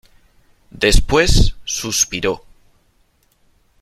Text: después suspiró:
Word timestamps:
después 0.71 1.55
suspiró: 1.63 2.43